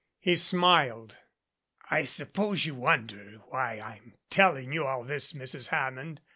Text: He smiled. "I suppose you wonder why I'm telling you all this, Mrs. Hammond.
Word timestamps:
He 0.19 0.35
smiled. 0.35 1.17
"I 1.91 2.05
suppose 2.05 2.65
you 2.65 2.73
wonder 2.73 3.39
why 3.49 3.79
I'm 3.79 4.15
telling 4.31 4.73
you 4.73 4.83
all 4.83 5.03
this, 5.03 5.33
Mrs. 5.33 5.67
Hammond. 5.67 6.21